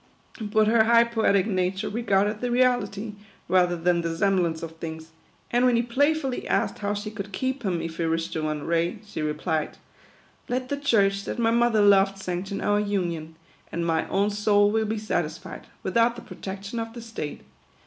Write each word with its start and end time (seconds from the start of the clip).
But 0.41 0.65
her 0.67 0.85
high 0.85 1.03
poetic 1.03 1.45
nature 1.45 1.87
regarded 1.87 2.41
the 2.41 2.49
reality, 2.49 3.13
rather 3.47 3.75
than 3.77 4.01
the 4.01 4.17
sem 4.17 4.39
blance 4.39 4.63
of 4.63 4.77
things; 4.77 5.11
and 5.51 5.63
when 5.63 5.75
he 5.75 5.83
playfully 5.83 6.47
asked 6.47 6.79
how 6.79 6.95
she 6.95 7.11
could 7.11 7.31
keep 7.31 7.61
him 7.61 7.79
if 7.83 7.97
he 7.97 8.07
wished 8.07 8.33
to 8.33 8.41
run 8.41 8.61
away, 8.61 8.97
she 9.05 9.21
re 9.21 9.33
plied," 9.33 9.77
Let 10.49 10.69
the 10.69 10.77
church 10.77 11.25
that 11.25 11.37
my 11.37 11.51
mother 11.51 11.81
loved 11.83 12.17
sanction 12.17 12.61
our 12.61 12.79
union, 12.79 13.35
and 13.71 13.85
my 13.85 14.07
own 14.07 14.31
soul 14.31 14.71
will 14.71 14.85
be 14.87 14.97
satisfied, 14.97 15.67
without 15.83 16.15
the 16.15 16.23
protection 16.23 16.79
of 16.79 16.93
the 16.93 17.01
state. 17.03 17.41